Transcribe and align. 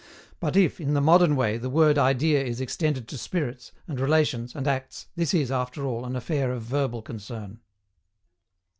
But 0.39 0.55
if, 0.55 0.81
in 0.81 0.95
the 0.95 0.99
modern 0.99 1.35
way, 1.35 1.59
the 1.59 1.69
word 1.69 1.99
idea 1.99 2.43
is 2.43 2.59
extended 2.59 3.07
to 3.07 3.19
spirits, 3.19 3.71
and 3.87 3.99
relations, 3.99 4.55
and 4.55 4.67
acts, 4.67 5.05
this 5.15 5.31
is, 5.31 5.51
after 5.51 5.85
all, 5.85 6.05
an 6.05 6.15
affair 6.15 6.51
of 6.51 6.63
verbal 6.63 7.03
concern. 7.03 7.59